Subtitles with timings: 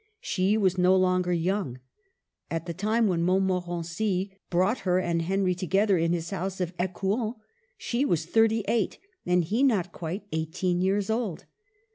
[0.19, 1.79] She was no longer young.
[2.49, 7.35] At the time when Montmorency brought her and Henry together in his house at Ecouen,
[7.77, 11.45] she was thirty eight and he not quite eighteen years old.